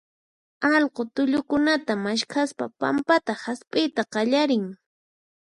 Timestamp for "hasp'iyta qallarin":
3.43-4.65